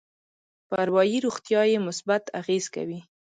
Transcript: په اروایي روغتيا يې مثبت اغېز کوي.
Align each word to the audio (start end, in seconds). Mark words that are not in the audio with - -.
په 0.67 0.75
اروایي 0.83 1.17
روغتيا 1.25 1.61
يې 1.71 1.77
مثبت 1.87 2.23
اغېز 2.39 2.65
کوي. 2.75 2.99